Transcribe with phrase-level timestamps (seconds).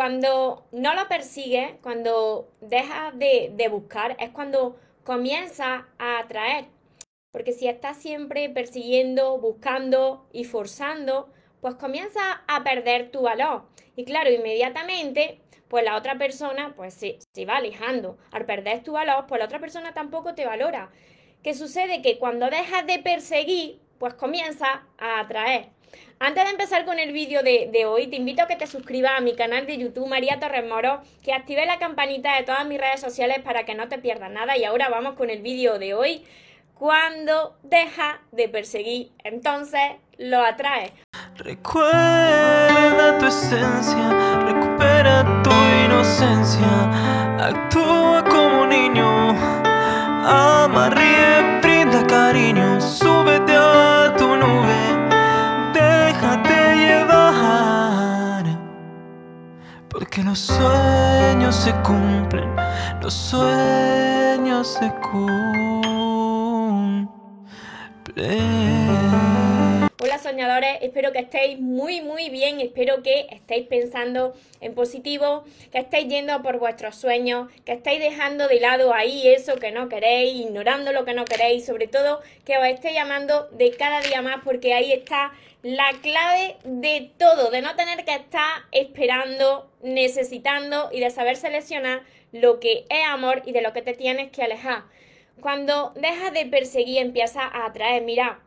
[0.00, 6.64] Cuando no lo persigues, cuando dejas de, de buscar, es cuando comienza a atraer.
[7.30, 11.30] Porque si estás siempre persiguiendo, buscando y forzando,
[11.60, 13.64] pues comienza a perder tu valor.
[13.94, 18.16] Y claro, inmediatamente, pues la otra persona pues se, se va alejando.
[18.30, 20.90] Al perder tu valor, pues la otra persona tampoco te valora.
[21.42, 22.00] ¿Qué sucede?
[22.00, 25.68] Que cuando dejas de perseguir, pues comienza a atraer.
[26.22, 29.22] Antes de empezar con el vídeo de, hoy, te invito a que te suscribas a
[29.22, 33.00] mi canal de YouTube María Torres Moro, que active la campanita de todas mis redes
[33.00, 34.58] sociales para que no te pierdas nada.
[34.58, 36.22] Y ahora vamos con el vídeo de hoy.
[36.74, 39.80] Cuando deja de perseguir, entonces
[40.18, 40.92] lo atrae.
[41.36, 45.50] Recuerda tu esencia, recupera tu
[45.86, 49.30] inocencia, actúa como niño,
[50.26, 54.99] ama, ríe, brinda cariño, súbete a tu nube,
[60.20, 62.54] porque los sueños se cumplen,
[63.02, 65.80] los sueños se cumplen
[70.18, 76.08] soñadores, espero que estéis muy muy bien, espero que estéis pensando en positivo, que estéis
[76.08, 80.92] yendo por vuestros sueños, que estéis dejando de lado ahí eso que no queréis, ignorando
[80.92, 84.74] lo que no queréis, sobre todo que os estéis llamando de cada día más porque
[84.74, 91.10] ahí está la clave de todo, de no tener que estar esperando, necesitando y de
[91.10, 92.02] saber seleccionar
[92.32, 94.84] lo que es amor y de lo que te tienes que alejar.
[95.40, 98.02] Cuando dejas de perseguir, empieza a atraer.
[98.02, 98.40] Mira,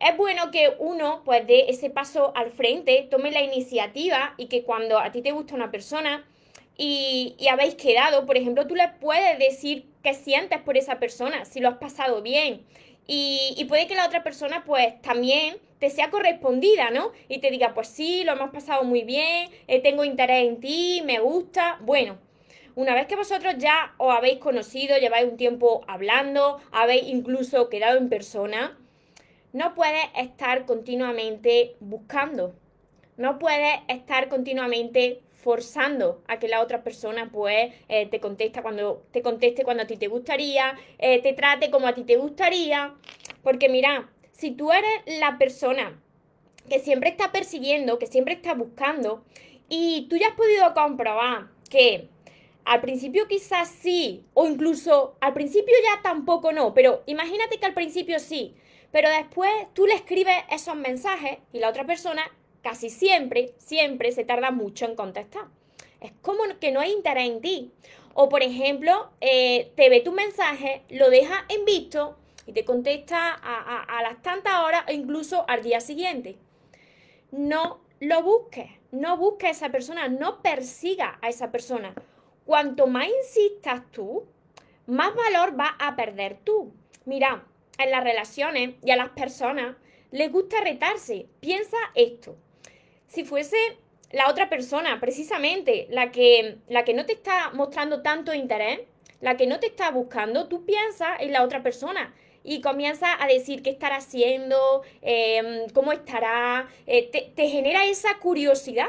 [0.00, 4.62] es bueno que uno pues dé ese paso al frente, tome la iniciativa y que
[4.64, 6.24] cuando a ti te gusta una persona
[6.82, 11.60] y, habéis quedado, por ejemplo, tú le puedes decir qué sientes por esa persona, si
[11.60, 12.64] lo has pasado bien.
[13.06, 17.12] Y, puede que la otra persona pues también te sea correspondida, ¿no?
[17.28, 21.02] Y te diga, pues sí, lo hemos pasado muy bien, eh, tengo interés en ti,
[21.04, 21.78] me gusta.
[21.82, 22.16] Bueno,
[22.76, 27.98] una vez que vosotros ya os habéis conocido, lleváis un tiempo hablando, habéis incluso quedado
[27.98, 28.78] en persona,
[29.52, 32.54] no puedes estar continuamente buscando.
[33.16, 39.02] No puedes estar continuamente forzando a que la otra persona pues eh, te conteste cuando
[39.10, 42.94] te conteste cuando a ti te gustaría, eh, te trate como a ti te gustaría.
[43.42, 46.00] Porque mira, si tú eres la persona
[46.68, 49.24] que siempre está persiguiendo, que siempre está buscando,
[49.68, 52.08] y tú ya has podido comprobar que
[52.64, 57.74] al principio quizás sí, o incluso al principio ya tampoco no, pero imagínate que al
[57.74, 58.54] principio sí,
[58.92, 62.22] pero después tú le escribes esos mensajes y la otra persona
[62.62, 65.44] casi siempre, siempre se tarda mucho en contestar.
[66.00, 67.72] Es como que no hay interés en ti.
[68.14, 73.32] O por ejemplo, eh, te ve tu mensaje, lo deja en visto y te contesta
[73.32, 76.36] a, las tantas horas o incluso al día siguiente.
[77.30, 81.94] No lo busques, no busques a esa persona, no persiga a esa persona.
[82.44, 84.24] Cuanto más insistas tú,
[84.86, 86.72] más valor vas a perder tú.
[87.04, 87.44] Mira,
[87.84, 89.76] en las relaciones y a las personas
[90.10, 91.26] les gusta retarse.
[91.40, 92.36] Piensa esto.
[93.06, 93.56] Si fuese
[94.10, 98.80] la otra persona, precisamente la que, la que no te está mostrando tanto interés,
[99.20, 103.26] la que no te está buscando, tú piensas en la otra persona y comienzas a
[103.26, 108.88] decir qué estará haciendo, em, cómo estará, eh, te, te genera esa curiosidad.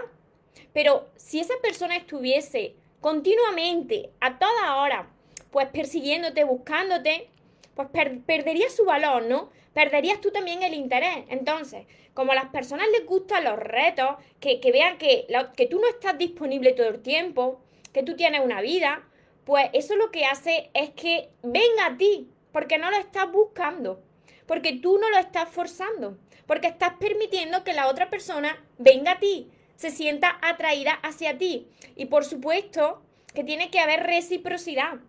[0.74, 5.10] Pero si esa persona estuviese continuamente, a toda hora,
[5.52, 7.30] pues persiguiéndote, buscándote,
[7.76, 7.88] pues
[8.26, 9.50] perderías su valor, ¿no?
[9.74, 11.26] Perderías tú también el interés.
[11.30, 15.88] Entonces, como a las personas les gustan los retos, que, vean que, que tú no
[15.88, 17.62] estás disponible todo el tiempo,
[17.94, 19.04] que tú tienes una vida,
[19.46, 24.02] pues eso lo que hace es que venga a ti, porque no lo estás buscando,
[24.46, 29.20] porque tú no lo estás forzando, porque estás permitiendo que la otra persona venga a
[29.20, 31.68] ti, se sienta atraída hacia ti.
[31.96, 33.02] Y por supuesto
[33.34, 35.00] que tiene que haber reciprocidad.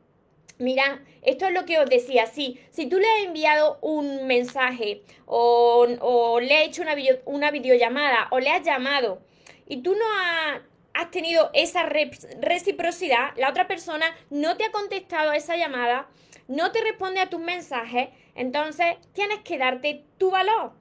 [0.59, 5.03] Mira, esto es lo que os decía, sí, si tú le has enviado un mensaje
[5.27, 6.95] o, le has hecho una,
[7.25, 9.21] una videollamada o le has llamado
[9.67, 10.05] y tú no
[10.95, 16.09] has tenido esa reciprocidad, la otra persona no te ha contestado a esa llamada,
[16.49, 20.73] no te responde a tus mensajes, entonces tienes que darte tu valor.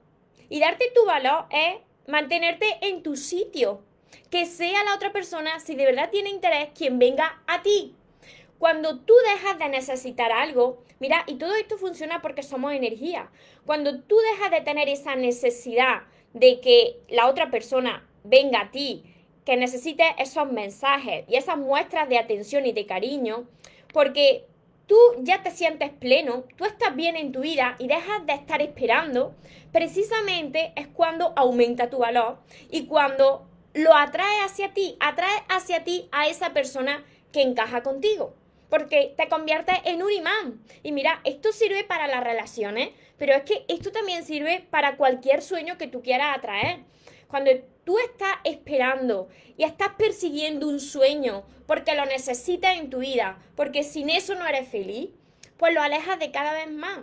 [0.48, 1.76] Y darte tu valor es
[2.06, 3.82] mantenerte en tu sitio,
[4.30, 7.94] que sea la otra persona, si de verdad tiene interés, quien venga a ti.
[8.62, 13.28] Cuando tú dejas de necesitar algo, mira, y todo esto funciona porque somos energía.
[13.66, 19.02] Cuando tú dejas de tener esa necesidad de que la otra persona venga a ti,
[19.44, 23.48] que necesite esos mensajes y esas muestras de atención y de cariño,
[23.92, 24.44] porque
[24.86, 28.62] tú ya te sientes pleno, tú estás bien en tu vida y dejas de estar
[28.62, 29.34] esperando,
[29.72, 32.38] precisamente es cuando aumenta tu valor
[32.70, 33.44] y cuando
[33.74, 38.36] lo atrae hacia ti, atrae hacia ti a esa persona que encaja contigo.
[38.72, 40.64] Porque te convierte en un imán.
[40.82, 42.88] Y mira, esto sirve para las relaciones,
[43.18, 46.78] pero es que esto también sirve para cualquier sueño que tú quieras atraer.
[47.28, 47.50] Cuando
[47.84, 49.28] tú estás esperando
[49.58, 54.46] y estás persiguiendo un sueño porque lo necesitas en tu vida, porque sin eso no
[54.46, 55.10] eres feliz,
[55.58, 57.00] pues lo alejas de cada vez más.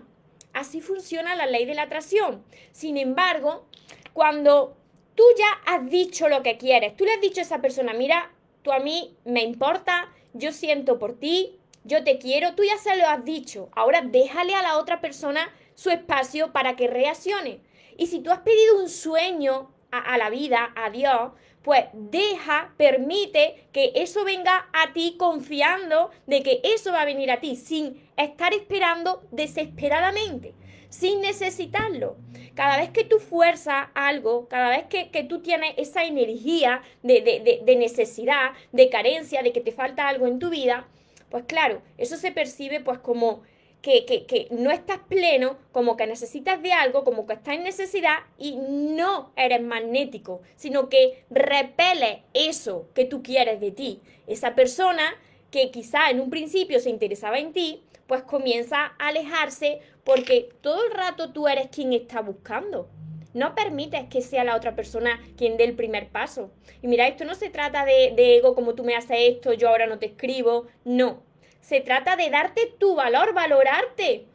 [0.54, 2.44] Así funciona la ley de la atracción.
[2.72, 3.68] Sin embargo,
[4.14, 4.76] cuando
[5.14, 8.32] tú ya has dicho lo que quieres, tú le has dicho a esa persona, mira,
[8.64, 11.59] tú a mí me importa, yo siento por ti,
[11.90, 13.70] yo te quiero, tú ya se lo has dicho.
[13.74, 17.62] Ahora déjale a la otra persona su espacio para que reaccione.
[17.98, 21.32] Y si tú has pedido un sueño a, la vida, a Dios,
[21.64, 27.32] pues deja, permite que eso venga a ti confiando de que eso va a venir
[27.32, 30.54] a ti, sin estar esperando desesperadamente,
[30.90, 32.18] sin necesitarlo.
[32.54, 38.52] Cada vez que tú fuerzas algo, cada vez que, tú tienes esa energía de, necesidad,
[38.72, 40.88] de carencia, de que te falta algo en tu vida,
[41.30, 43.42] pues claro, eso se percibe pues como
[43.82, 48.58] que, no estás pleno, como que necesitas de algo, como que estás en necesidad y
[48.58, 54.02] no eres magnético, sino que repele eso que tú quieres de ti.
[54.28, 55.16] Esa persona
[55.52, 60.84] que quizá en un principio se interesaba en ti, pues comienza a alejarse porque todo
[60.86, 62.90] el rato tú eres quien está buscando.
[63.40, 66.52] No permites que sea la otra persona quien dé el primer paso.
[66.82, 69.70] Y mira, esto no se trata de, de ego como tú me haces esto, yo
[69.70, 70.68] ahora no te escribo.
[70.84, 71.24] No,
[71.62, 74.26] se trata de darte tu valor, valorarte,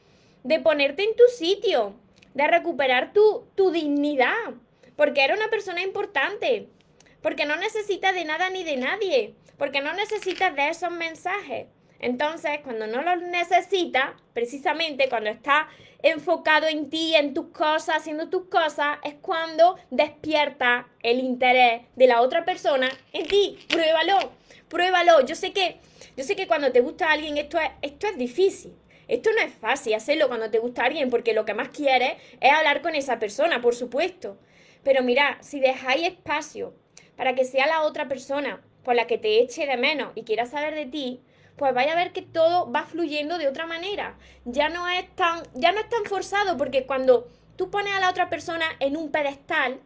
[0.42, 1.92] de ponerte en tu sitio,
[2.32, 4.54] de recuperar tu, tu dignidad,
[4.96, 6.68] porque eres una persona importante,
[7.20, 11.66] porque no necesitas de nada ni de nadie, porque no necesitas de esos mensajes.
[12.04, 15.68] Entonces, cuando no los necesitas, precisamente cuando estás
[16.02, 22.06] enfocado en ti, en tus cosas, haciendo tus cosas, es cuando despierta el interés de
[22.06, 23.58] la otra persona en ti.
[23.70, 24.32] Pruébalo,
[24.68, 25.24] pruébalo.
[25.24, 25.78] Yo sé que
[26.14, 28.74] yo sé que cuando te gusta alguien esto es, esto es difícil.
[29.08, 32.52] Esto no es fácil hacerlo cuando te gusta alguien porque lo que más quieres es
[32.52, 34.36] hablar con esa persona, por supuesto.
[34.82, 36.74] Pero mira, si dejáis espacio
[37.16, 40.44] para que sea la otra persona por la que te eche de menos y quiera
[40.44, 41.22] saber de ti,
[41.56, 44.16] pues vaya a ver que todo va fluyendo de otra manera.
[44.44, 48.10] Ya no es tan, ya no es tan forzado porque cuando tú pones a la
[48.10, 49.80] otra persona en un pedestal,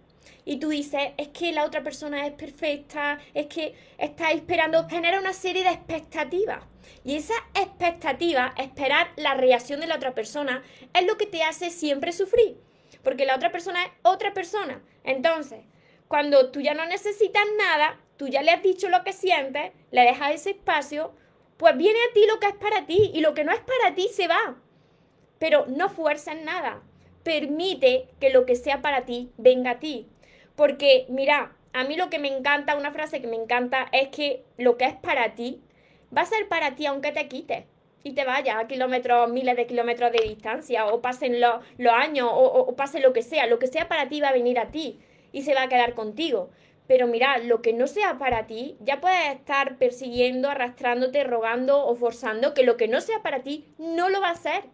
[0.44, 5.20] y tú dices, es que la otra persona es perfecta, es que estás esperando, genera
[5.20, 6.64] una serie de expectativas.
[7.04, 10.62] Y esa expectativa, esperar la reacción de la otra persona,
[10.94, 12.56] es lo que te hace siempre sufrir.
[13.02, 14.80] Porque la otra persona es otra persona.
[15.04, 15.60] Entonces,
[16.08, 20.00] cuando tú ya no necesitas nada, tú ya le has dicho lo que sientes, le
[20.00, 21.12] dejas ese espacio,
[21.58, 23.94] pues viene a ti lo que es para ti y lo que no es para
[23.94, 24.56] ti se va.
[25.38, 26.82] Pero no fuerces nada.
[27.24, 30.06] Permite que lo que sea para ti venga a ti.
[30.56, 34.44] Porque, mira, a mí lo que me encanta, una frase que me encanta, es que
[34.56, 35.60] lo que es para ti,
[36.16, 37.64] va a ser para ti aunque te quites
[38.04, 41.60] y te vayas a kilómetros, miles de kilómetros de distancia, o pasen los,
[41.92, 43.46] años, o, o, pase lo que sea.
[43.46, 45.00] Lo que sea para ti va a venir a ti
[45.32, 46.50] y se va a quedar contigo.
[46.88, 51.94] Pero mira, lo que no sea para ti, ya puedes estar persiguiendo, arrastrándote, rogando o
[51.94, 54.64] forzando que lo que no sea para ti no lo va a ser.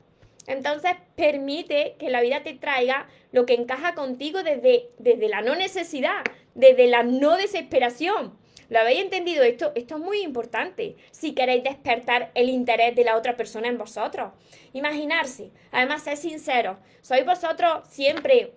[0.47, 5.57] Entonces permite que la vida te traiga lo que encaja contigo desde, desde la no
[5.57, 6.23] necesidad,
[6.55, 8.39] desde la no desesperación.
[8.69, 9.43] ¿Lo habéis entendido?
[9.43, 13.77] Esto, esto es muy importante si queréis despertar el interés de la otra persona en
[13.77, 14.33] vosotros.
[14.73, 18.53] Imaginarse, además, ser sincero, ¿sois vosotros siempre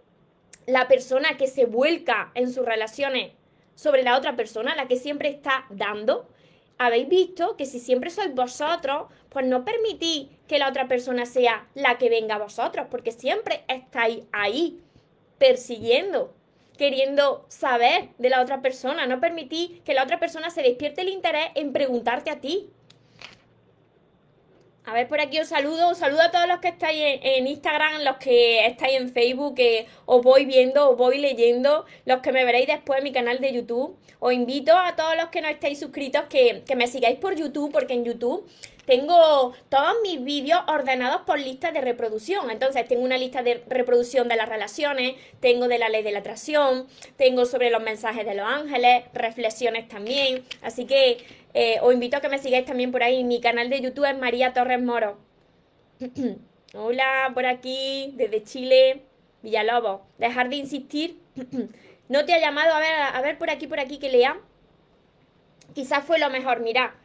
[0.68, 3.32] la persona que se vuelca en sus relaciones
[3.78, 6.28] sobre la otra persona, la que siempre está dando?
[6.78, 11.68] habéis visto que si siempre sois vosotros, pues no permitís que la otra persona sea
[11.74, 14.80] la que venga a vosotros, porque siempre estáis ahí,
[15.38, 16.34] persiguiendo,
[16.78, 19.08] queriendo saber de la otra persona.
[19.08, 22.70] No permitís que la otra persona se despierte el interés en preguntarte a ti.
[24.88, 28.04] A ver, por aquí os saludo, os saludo a todos los que estáis en, Instagram,
[28.06, 32.46] los que estáis en Facebook, que os voy viendo, os voy leyendo, los que me
[32.46, 33.98] veréis después en mi canal de YouTube.
[34.20, 37.70] Os invito a todos los que no estáis suscritos que, que me sigáis por YouTube,
[37.70, 38.50] porque en YouTube
[38.88, 42.50] tengo todos mis vídeos ordenados por listas de reproducción.
[42.50, 46.20] Entonces, tengo una lista de reproducción de las relaciones, tengo de la ley de la
[46.20, 50.46] atracción, tengo sobre los mensajes de los ángeles, reflexiones también.
[50.62, 51.18] Así que
[51.54, 53.26] eh, os invito a que me sigáis también por ahí.
[53.26, 55.18] Mi canal de YouTube es María Torres Moro.
[56.74, 59.02] Hola, por aquí, desde Chile,
[59.42, 60.00] Villalobos.
[60.18, 61.20] Dejar de insistir.
[62.08, 62.74] ¿No te ha llamado?
[62.74, 64.40] A ver, a ver por aquí, por aquí que lea.
[65.74, 66.62] Quizás fue lo mejor.
[66.62, 66.96] Mira,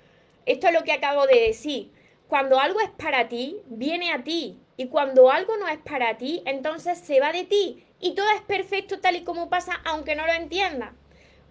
[0.47, 1.91] esto es lo que acabo de decir.
[2.29, 4.59] Cuando algo es para ti, viene a ti.
[4.77, 7.85] Y cuando algo no es para ti, entonces se va de ti.
[8.01, 10.93] Y todo es perfecto tal y como pasa, aunque no lo entiendas.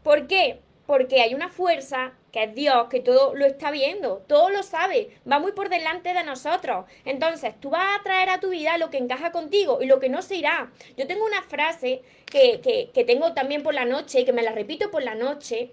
[0.03, 0.60] ¿Por qué?
[0.86, 5.10] Porque hay una fuerza que es Dios, que todo lo está viendo, todo lo sabe,
[5.29, 6.86] va muy por delante de nosotros.
[7.05, 10.10] Entonces, tú vas a traer a tu vida lo que encaja contigo y lo que
[10.10, 10.71] no se irá.
[10.98, 12.62] Yo tengo una frase que,
[12.93, 15.71] que, tengo también por la noche, que me la repito por la noche,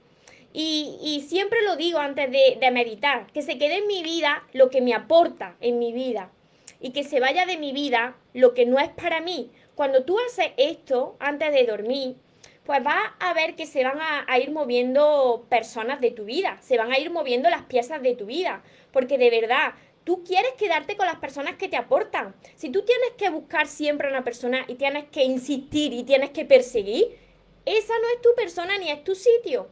[0.52, 4.70] y, y, siempre lo digo antes de, meditar, que se quede en mi vida lo
[4.70, 6.32] que me aporta en mi vida
[6.80, 9.50] y que se vaya de mi vida lo que no es para mí.
[9.74, 12.16] Cuando tú haces esto antes de dormir,
[12.64, 16.76] pues vas a ver que se van a, ir moviendo personas de tu vida, se
[16.76, 18.62] van a ir moviendo las piezas de tu vida,
[18.92, 19.74] porque de verdad,
[20.04, 22.34] tú quieres quedarte con las personas que te aportan.
[22.56, 26.30] Si tú tienes que buscar siempre a una persona y tienes que insistir y tienes
[26.30, 27.16] que perseguir,
[27.64, 29.68] esa no es tu persona ni es tu sitio,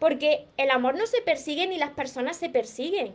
[0.00, 3.14] porque el amor no se persigue ni las personas se persiguen.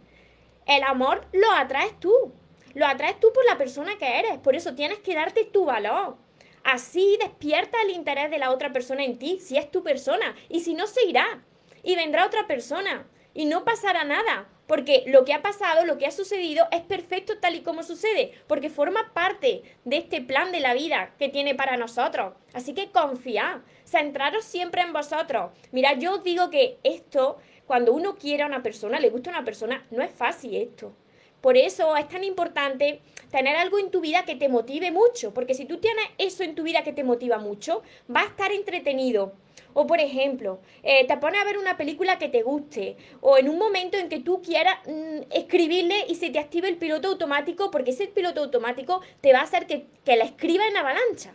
[0.66, 2.32] El amor lo atraes tú,
[2.74, 6.16] lo atraes tú por la persona que eres, por eso tienes que darte tu valor.
[6.64, 10.36] Así despierta el interés de la otra persona en ti, si es tu persona.
[10.50, 11.44] Y si no, se irá.
[11.84, 13.06] Y vendrá otra persona.
[13.36, 14.48] Y no pasará nada.
[14.68, 18.34] Porque lo que ha pasado, lo que ha sucedido, es perfecto tal y como sucede.
[18.48, 22.34] Porque forma parte de este plan de la vida que tiene para nosotros.
[22.54, 23.60] Así que confiad.
[23.84, 25.52] Centraros siempre en vosotros.
[25.72, 29.34] Mira, yo os digo que esto, cuando uno quiere a una persona, le gusta a
[29.34, 30.94] una persona, no es fácil esto.
[31.42, 35.54] Por eso es tan importante tener algo en tu vida que te motive mucho, porque
[35.54, 39.34] si tú tienes eso en tu vida que te motiva mucho, va a estar entretenido.
[39.78, 43.50] O por ejemplo, eh, te pones a ver una película que te guste, o en
[43.50, 47.72] un momento en que tú quieras mm, escribirle y se te active el piloto automático,
[47.72, 51.34] porque ese piloto automático te va a hacer que, que la escriba en avalancha.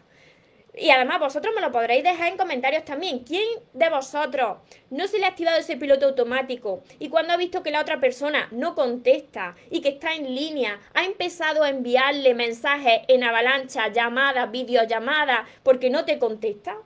[0.75, 3.18] Y además vosotros me lo podréis dejar en comentarios también.
[3.18, 3.44] ¿Quién
[3.75, 4.56] de vosotros
[4.88, 8.00] no se le ha activado ese piloto automático y cuando ha visto que la otra
[8.00, 13.88] persona no contesta y que está en línea, ha empezado a enviarle mensajes en avalancha,
[13.88, 16.78] llamadas, videollamadas, porque no te contesta?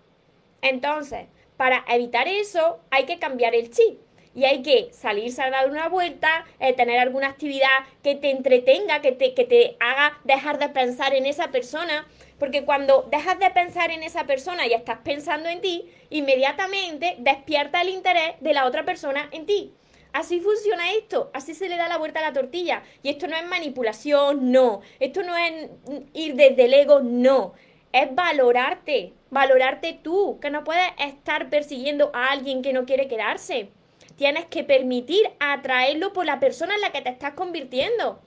[0.62, 4.00] Entonces, para evitar eso hay que cambiar el chip
[4.34, 7.68] y hay que salirse a dar una vuelta, eh, tener alguna actividad
[8.02, 12.06] que te entretenga, que te, que te haga dejar de pensar en esa persona
[12.38, 17.80] porque cuando dejas de pensar en esa persona y estás pensando en ti, inmediatamente despierta
[17.80, 19.72] el interés de la otra persona en ti.
[20.12, 22.82] Así funciona esto, así se le da la vuelta a la tortilla.
[23.02, 24.80] Y esto no es manipulación, no.
[25.00, 25.70] Esto no es
[26.12, 27.54] ir desde el ego, no.
[27.94, 33.68] Es valorarte, valorarte tú, que no puedes estar persiguiendo a alguien que no quiere quedarse.
[34.16, 38.18] Tienes que permitir atraerlo por la persona en la que te estás convirtiendo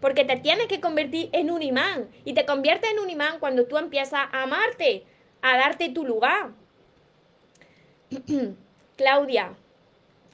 [0.00, 3.66] porque te tienes que convertir en un imán y te conviertes en un imán cuando
[3.66, 5.04] tú empiezas a amarte,
[5.40, 6.50] a darte tu lugar.
[8.96, 9.54] Claudia,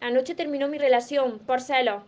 [0.01, 2.03] anoche terminó mi relación por celos.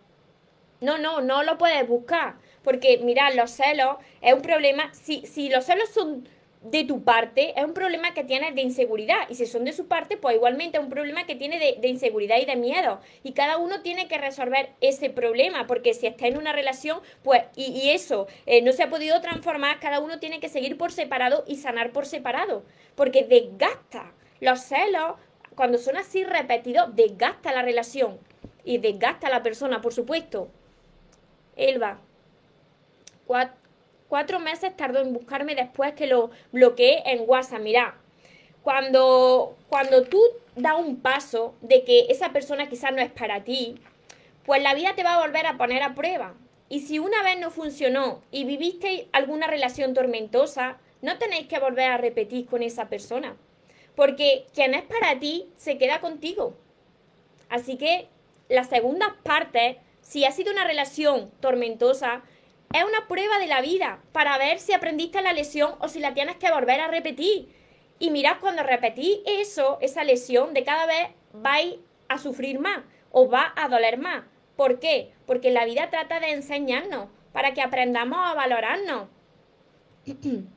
[0.79, 5.47] No, no, no lo puedes buscar, porque mira, los celos es un problema, si, si
[5.49, 6.27] los celos son
[6.61, 9.27] de tu parte es un problema que tienes de inseguridad.
[9.29, 12.37] Y si son de su parte pues igualmente es un problema que tiene de, inseguridad
[12.37, 12.99] y de miedo.
[13.23, 17.43] Y cada uno tiene que resolver ese problema porque si está en una relación pues
[17.55, 21.43] y, eso eh, no se ha podido transformar cada uno tiene que seguir por separado
[21.47, 22.63] y sanar por separado
[22.95, 25.15] porque desgasta los celos.
[25.55, 28.19] Cuando son así repetidos desgasta la relación
[28.63, 30.49] y desgasta a la persona por supuesto.
[31.55, 31.99] Elba
[33.25, 33.60] cuatro
[34.11, 37.61] Cuatro meses tardó en buscarme después que lo bloqueé en WhatsApp.
[37.61, 37.95] Mira,
[38.61, 40.21] cuando, cuando tú
[40.57, 43.79] das un paso de que esa persona quizás no es para ti,
[44.43, 46.33] pues la vida te va a volver a poner a prueba.
[46.67, 51.89] Y si una vez no funcionó y viviste alguna relación tormentosa, no tenéis que volver
[51.89, 53.37] a repetir con esa persona.
[53.95, 56.53] Porque quien es para ti se queda contigo.
[57.47, 58.09] Así que
[58.49, 62.23] la segunda parte, si ha sido una relación tormentosa,
[62.73, 66.13] es una prueba de la vida para ver si aprendiste la lesión o si la
[66.13, 67.49] tienes que volver a repetir.
[67.99, 71.75] Y mirad, cuando repetís eso, esa lesión, de cada vez vais
[72.07, 72.79] a sufrir más
[73.11, 74.23] o va a doler más.
[74.55, 75.13] ¿Por qué?
[75.25, 79.07] Porque la vida trata de enseñarnos para que aprendamos a valorarnos.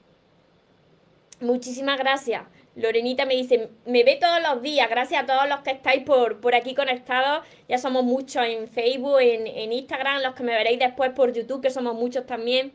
[1.41, 2.43] Muchísimas gracias.
[2.77, 6.41] Lorenita me dice, me ve todos los días, gracias a todos los que estáis por,
[6.41, 10.81] por aquí conectados, ya somos muchos en Facebook, en, en Instagram, los que me veréis
[10.81, 12.73] después por YouTube, que somos muchos también.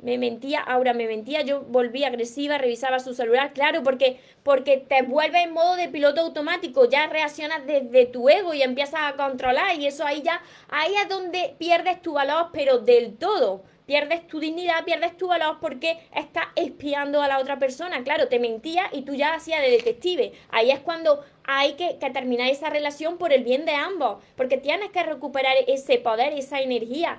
[0.00, 5.02] Me mentía, Aura me mentía, yo volví agresiva, revisaba su celular, claro, porque, porque te
[5.02, 9.76] vuelves en modo de piloto automático, ya reaccionas desde tu ego y empiezas a controlar
[9.76, 14.38] y eso ahí ya, ahí es donde pierdes tu valor, pero del todo pierdes tu
[14.38, 18.04] dignidad, pierdes tu valor porque estás espiando a la otra persona.
[18.04, 20.32] Claro, te mentía y tú ya hacías de detective.
[20.50, 24.90] Ahí es cuando hay que, terminar esa relación por el bien de ambos, porque tienes
[24.90, 27.18] que recuperar ese poder, esa energía.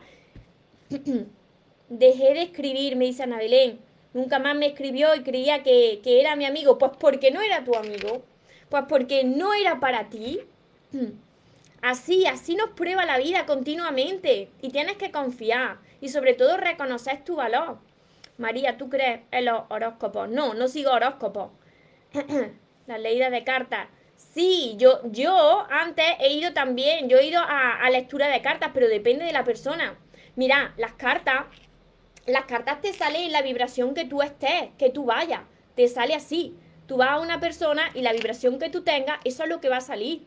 [1.90, 3.80] Dejé de escribir, me dice Ana Belén.
[4.14, 6.78] Nunca más me escribió y creía que, que era mi amigo.
[6.78, 8.22] Pues porque no era tu amigo.
[8.70, 10.42] Pues porque no era para ti.
[11.82, 14.50] Así, así nos prueba la vida continuamente.
[14.62, 15.80] Y tienes que confiar.
[16.02, 17.78] Y sobre todo reconocer tu valor.
[18.38, 20.30] María, ¿tú crees en los horóscopos?
[20.30, 21.52] No, no sigo horóscopos.
[22.88, 23.88] Las leídas de cartas.
[24.16, 28.72] Sí, yo, yo antes he ido también, yo he ido a, a lectura de cartas,
[28.74, 29.98] pero depende de la persona.
[30.36, 31.46] Mira, las cartas,
[32.26, 35.42] las cartas te salen en la vibración que tú estés, que tú vayas.
[35.76, 36.56] Te sale así.
[36.88, 39.70] Tú vas a una persona y la vibración que tú tengas, eso es lo que
[39.70, 40.26] va a salir.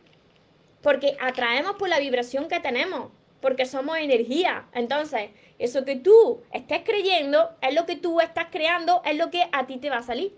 [0.82, 3.10] Porque atraemos por la vibración que tenemos,
[3.40, 4.66] porque somos energía.
[4.74, 9.48] Entonces, eso que tú estés creyendo es lo que tú estás creando, es lo que
[9.52, 10.32] a ti te va a salir.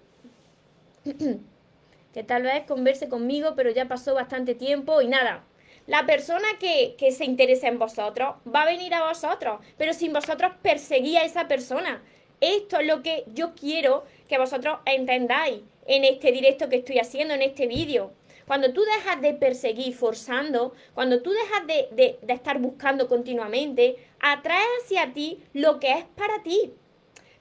[2.14, 5.44] que tal vez converse conmigo, pero ya pasó bastante tiempo y nada.
[5.86, 10.12] La persona que, que se interesa en vosotros va a venir a vosotros, pero sin
[10.12, 12.02] vosotros perseguir a esa persona.
[12.40, 17.34] Esto es lo que yo quiero que vosotros entendáis en este directo que estoy haciendo,
[17.34, 18.12] en este vídeo.
[18.46, 25.12] Cuando tú dejas de perseguir forzando, cuando tú dejas de, estar buscando continuamente, atrae hacia
[25.12, 26.72] ti lo que es para ti.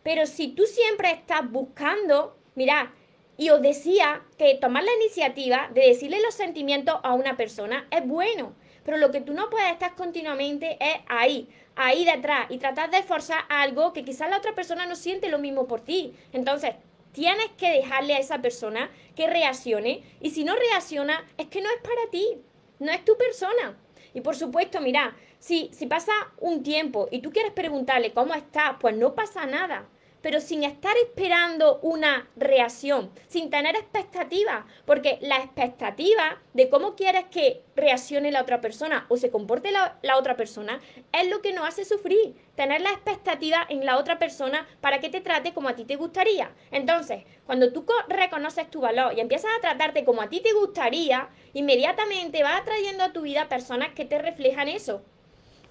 [0.02, 2.94] Pero si tú siempre estás buscando, mira,
[3.38, 8.06] y os decía que tomar la iniciativa de decirle los sentimientos a una persona es
[8.06, 8.54] bueno,
[8.86, 13.02] pero lo que tú no puedes estar continuamente es ahí, ahí detrás y tratar de
[13.02, 16.14] forzar algo que quizás la otra persona no siente lo mismo por ti.
[16.32, 16.76] Entonces,
[17.13, 21.70] tienes que dejarle a esa persona que reaccione y si no reacciona es que no
[21.70, 22.41] es para ti,
[22.79, 23.77] no es tu persona.
[24.13, 28.77] Y por supuesto, mira, si, si pasa un tiempo y tú quieres preguntarle cómo está,
[28.79, 29.88] pues no pasa nada
[30.24, 37.25] pero sin estar esperando una reacción, sin tener expectativas, porque la expectativa de cómo quieres
[37.25, 40.80] que reaccione la otra persona o se comporte la, otra persona
[41.12, 45.10] es lo que nos hace sufrir, tener la expectativa en la otra persona para que
[45.10, 46.53] te trate como a ti te gustaría.
[46.72, 51.27] Entonces, cuando tú reconoces tu valor y empiezas a tratarte como a ti te gustaría,
[51.53, 55.04] inmediatamente vas atrayendo a tu vida personas que te reflejan eso.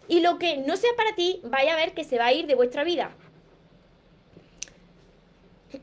[0.09, 2.47] Y lo que no sea para ti, vaya a ver que se va a ir
[2.47, 3.17] de vuestra vida.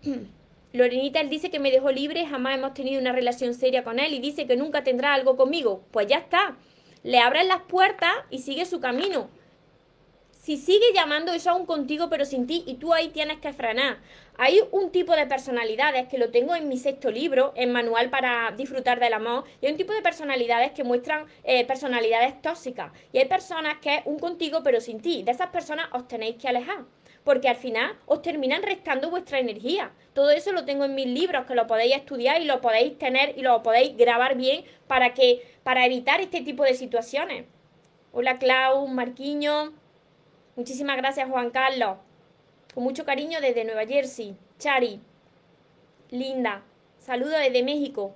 [0.74, 4.14] Lorenita, él dice que me dejó libre, jamás hemos tenido una relación seria con él
[4.14, 5.84] y dice que nunca tendrá algo conmigo.
[5.92, 6.58] Pues ya está.
[7.04, 9.30] Le abren las puertas y sigue su camino.
[10.32, 13.98] Si sigue llamando eso aún contigo pero sin ti y tú ahí tienes que frenar.
[14.38, 18.52] Hay un tipo de personalidades que lo tengo en mi sexto libro, en Manual para
[18.56, 22.94] disfrutar del amor, y hay un tipo de personalidades que muestran eh, personalidades tóxicas.
[23.12, 25.24] Y hay personas que es un contigo pero sin ti.
[25.24, 26.86] De esas personas os tenéis que alejar
[27.30, 29.92] porque al final os terminan restando vuestra energía.
[30.14, 33.38] Todo eso lo tengo en mis libros, que lo podéis estudiar y lo podéis tener
[33.38, 37.46] y lo podéis grabar bien para que para evitar este tipo de situaciones.
[38.14, 39.74] Hola Clau, Marquiño.
[40.56, 41.98] Muchísimas gracias Juan Carlos.
[42.74, 44.36] Con mucho cariño desde Nueva Jersey.
[44.58, 45.00] Chari.
[46.10, 46.64] Linda.
[46.98, 48.16] Saludo desde México.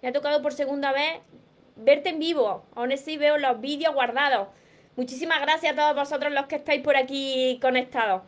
[0.00, 1.20] Me ha tocado por segunda vez
[1.76, 2.64] verte en vivo.
[2.74, 4.48] Aún así veo los vídeos guardados.
[4.94, 8.22] Muchísimas gracias a todos vosotros los que estáis por aquí conectados.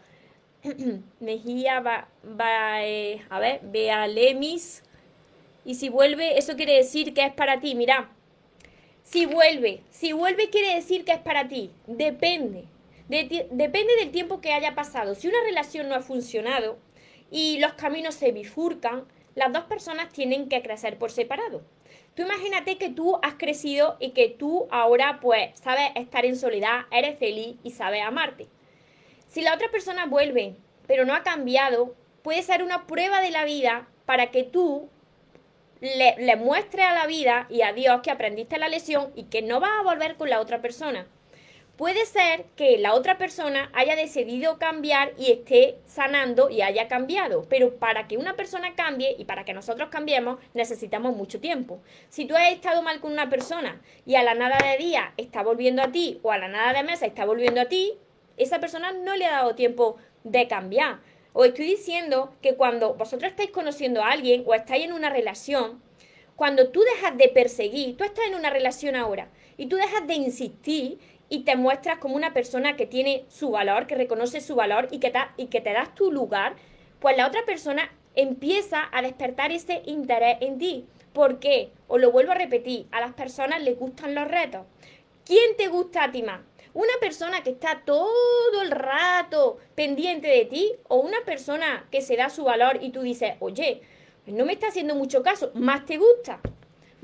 [1.21, 2.09] Mejía va,
[2.41, 4.83] va eh, a ver, vea Lemis.
[5.67, 7.75] Y si vuelve, eso quiere decir que es para ti.
[7.75, 8.09] Mira,
[9.03, 11.71] si vuelve, si vuelve quiere decir que es para ti.
[11.87, 12.65] Depende.
[13.09, 15.15] depende del tiempo que haya pasado.
[15.15, 16.79] Si una relación no ha funcionado
[17.31, 21.63] y los caminos se bifurcan, las dos personas tienen que crecer por separado.
[22.15, 26.83] Tú imagínate que tú has crecido y que tú ahora pues sabes estar en soledad,
[26.93, 28.47] eres feliz y sabes amarte.
[29.27, 30.55] Si la otra persona vuelve,
[30.87, 34.89] pero no ha cambiado, puede ser una prueba de la vida para que tú
[35.81, 39.43] le, le muestres a la vida y a Dios que aprendiste la lección y que
[39.43, 41.09] no vas a volver con la otra persona.
[41.77, 47.47] Puede ser que la otra persona haya decidido cambiar y esté sanando y haya cambiado,
[47.49, 51.81] pero para que una persona cambie y para que nosotros cambiemos necesitamos mucho tiempo.
[52.11, 55.43] Si tú has estado mal con una persona y a la nada de día está
[55.43, 57.95] volviendo a ti o a la nada de meses está volviendo a ti,
[58.37, 61.01] esa persona no le ha dado tiempo de cambiar.
[61.33, 65.83] Os estoy diciendo que cuando vosotros estáis conociendo a alguien o estáis en una relación,
[66.37, 70.15] cuando tú dejas de perseguir, tú estás en una relación ahora y tú dejas de
[70.15, 74.89] insistir y te muestras como una persona que tiene su valor, que reconoce su valor
[74.91, 76.57] y que, y que te das tu lugar,
[77.01, 80.87] pues la otra persona empieza a despertar ese interés en ti.
[81.13, 81.71] ¿Por qué?
[81.89, 84.67] Os lo vuelvo a repetir, a las personas les gustan los retos.
[85.25, 86.41] ¿Quién te gusta a ti más?
[86.75, 92.17] ¿Una persona que está todo el rato pendiente de ti o una persona que se
[92.17, 93.81] da su valor y tú dices, oye,
[94.27, 96.41] no me está haciendo mucho caso, más te gusta?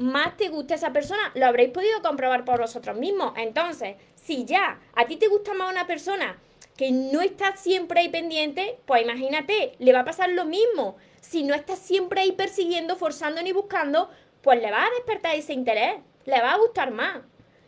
[0.00, 3.34] Más te gusta esa persona, lo habréis podido comprobar por vosotros mismos.
[3.36, 6.38] Entonces, si ya a ti te gusta más una persona
[6.76, 10.96] que no está siempre ahí pendiente, pues imagínate, le va a pasar lo mismo.
[11.20, 14.10] Si no estás siempre ahí persiguiendo, forzando ni buscando,
[14.40, 17.18] pues le va a despertar ese interés, le va a gustar más.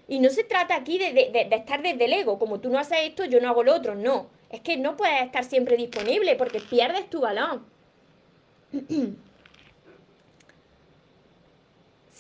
[0.09, 2.79] Y no se trata aquí de, de, de, estar desde el ego, como tú no
[2.79, 4.29] haces esto, yo no hago lo otro, no.
[4.51, 7.65] Es que no puedes estar siempre disponible porque pierdes tu balón.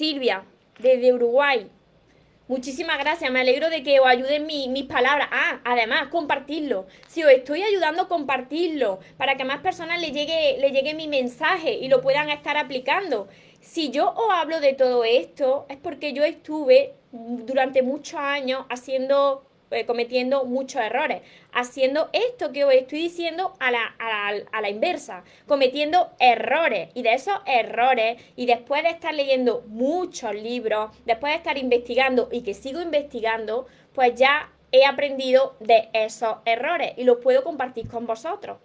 [0.03, 0.43] Silvia,
[0.81, 1.71] desde Uruguay.
[2.49, 5.29] Muchísimas gracias, me alegro de que os ayuden mis palabras.
[5.31, 6.87] Ah, además, compartirlo.
[7.07, 11.07] Si os estoy ayudando, compartirlo para que a más personas le llegue, le llegue mi
[11.07, 13.29] mensaje y lo puedan estar aplicando.
[13.61, 19.45] Si yo os hablo de todo esto, es porque yo estuve durante muchos años haciendo
[19.73, 25.25] eh, cometiendo muchos errores, haciendo esto que os estoy diciendo a la, a, la, inversa,
[25.47, 26.91] cometiendo errores.
[26.95, 32.29] Y de esos errores y después de estar leyendo muchos libros, después de estar investigando
[32.31, 37.89] y que sigo investigando, pues ya he aprendido de esos errores y los puedo compartir
[37.89, 38.59] con vosotros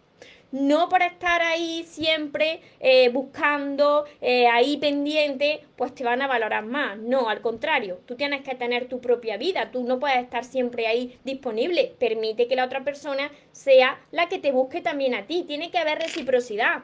[0.52, 6.66] no por estar ahí siempre eh, buscando, eh, ahí pendiente, pues te van a valorar
[6.66, 6.98] más.
[6.98, 10.88] No, al contrario, tú tienes que tener tu propia vida, tú no puedes estar siempre
[10.88, 11.96] ahí disponible.
[12.00, 15.44] Permite que la otra persona sea la que te busque también a ti.
[15.48, 16.84] Tiene que haber reciprocidad.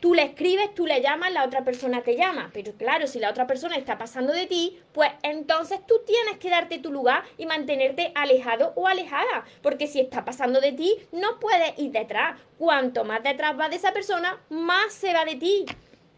[0.00, 2.50] Tú le escribes, tú le llamas, la otra persona te llama.
[2.54, 6.48] Pero claro, si la otra persona está pasando de ti, pues entonces tú tienes que
[6.48, 9.44] darte tu lugar y mantenerte alejado o alejada.
[9.62, 12.40] Porque si está pasando de ti, no puedes ir detrás.
[12.56, 15.66] Cuanto más detrás va de esa persona, más se va de ti.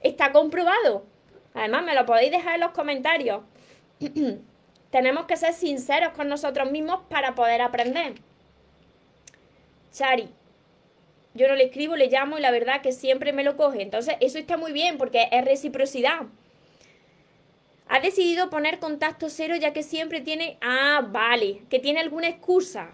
[0.01, 1.05] Está comprobado.
[1.55, 3.43] Además, me lo podéis dejar en los comentarios.
[4.91, 8.15] Tenemos que ser sinceros con nosotros mismos para poder aprender.
[9.93, 10.29] Chari,
[11.35, 13.83] yo no le escribo, le llamo y la verdad que siempre me lo coge.
[13.83, 16.27] Entonces, eso está muy bien porque es reciprocidad.
[17.89, 20.57] Ha decidido poner contacto cero ya que siempre tiene...
[20.61, 22.91] Ah, vale, que tiene alguna excusa.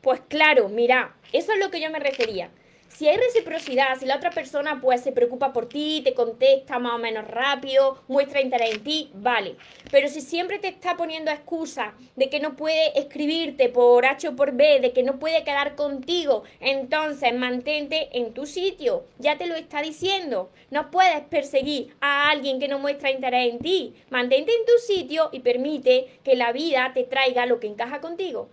[0.00, 2.50] Pues claro, mira, eso es lo que yo me refería.
[2.94, 6.92] Si hay reciprocidad, si la otra persona pues se preocupa por ti, te contesta más
[6.94, 9.56] o menos rápido, muestra interés en ti, vale.
[9.90, 14.36] Pero si siempre te está poniendo excusas de que no puede escribirte por H o
[14.36, 19.04] por B, de que no puede quedar contigo, entonces mantente en tu sitio.
[19.18, 20.50] Ya te lo está diciendo.
[20.70, 23.94] No puedes perseguir a alguien que no muestra interés en ti.
[24.10, 28.50] Mantente en tu sitio y permite que la vida te traiga lo que encaja contigo.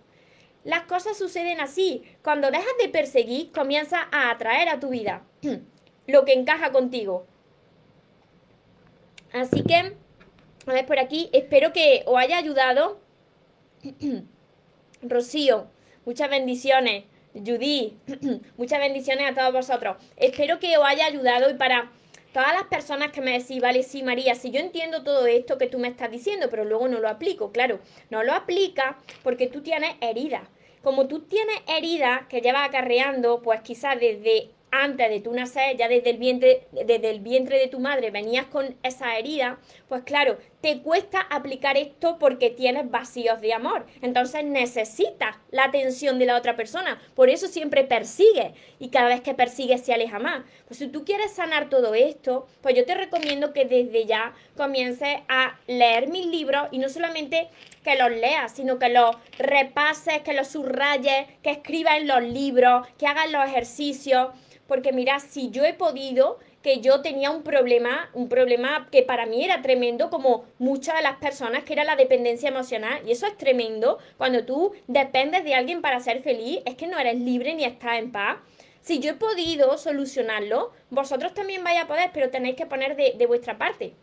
[0.64, 2.02] Las cosas suceden así.
[2.22, 5.22] Cuando dejas de perseguir, comienza a atraer a tu vida
[6.06, 7.26] lo que encaja contigo.
[9.32, 9.96] Así que,
[10.66, 13.00] a ver por aquí, espero que os haya ayudado.
[15.02, 15.68] Rocío,
[16.04, 17.04] muchas bendiciones.
[17.32, 17.96] Judy,
[18.56, 19.96] muchas bendiciones a todos vosotros.
[20.16, 21.90] Espero que os haya ayudado y para
[22.32, 25.66] todas las personas que me decís, vale, sí, María, si yo entiendo todo esto que
[25.66, 29.62] tú me estás diciendo, pero luego no lo aplico, claro, no lo aplica porque tú
[29.62, 30.42] tienes heridas.
[30.82, 35.88] Como tú tienes heridas que llevas acarreando, pues quizás desde antes de tu nacer, ya
[35.88, 40.38] desde el vientre, desde el vientre de tu madre venías con esa herida, pues claro,
[40.60, 43.86] te cuesta aplicar esto porque tienes vacíos de amor.
[44.02, 47.00] Entonces necesitas la atención de la otra persona.
[47.14, 50.42] Por eso siempre persigues y cada vez que persigues se aleja más.
[50.68, 55.18] Pues si tú quieres sanar todo esto, pues yo te recomiendo que desde ya comiences
[55.28, 57.48] a leer mis libros y no solamente
[57.82, 62.86] que los leas, sino que los repases, que los subrayes, que escribas en los libros,
[62.98, 64.28] que hagas los ejercicios
[64.70, 69.26] porque mira, si yo he podido, que yo tenía un problema, un problema que para
[69.26, 73.02] mí era tremendo, como muchas de las personas, que era la dependencia emocional.
[73.04, 73.98] Y eso es tremendo.
[74.16, 77.98] Cuando tú dependes de alguien para ser feliz, es que no eres libre ni estás
[77.98, 78.38] en paz.
[78.80, 83.14] Si yo he podido solucionarlo, vosotros también vais a poder, pero tenéis que poner de,
[83.18, 83.94] de vuestra parte.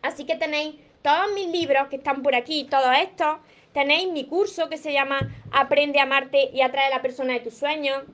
[0.00, 3.38] Así que tenéis todos mis libros que están por aquí, todos estos.
[3.72, 5.18] Tenéis mi curso que se llama
[5.50, 8.04] Aprende a amarte y atrae a la persona de tus sueños.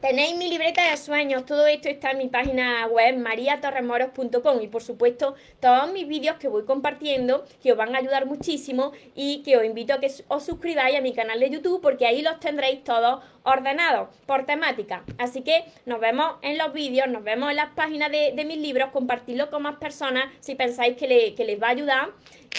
[0.00, 4.82] Tenéis mi libreta de sueños, todo esto está en mi página web mariatorremoros.com y por
[4.82, 9.58] supuesto todos mis vídeos que voy compartiendo que os van a ayudar muchísimo y que
[9.58, 12.82] os invito a que os suscribáis a mi canal de YouTube porque ahí los tendréis
[12.82, 15.04] todos ordenados por temática.
[15.18, 18.90] Así que nos vemos en los vídeos, nos vemos en las páginas de, mis libros,
[18.92, 22.08] compartirlo con más personas si pensáis que, que les va a ayudar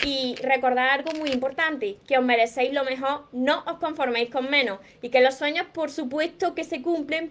[0.06, 4.80] y recordar algo muy importante, que os merecéis lo mejor, no os conforméis con menos
[5.02, 7.31] y que los sueños por supuesto que se cumplen,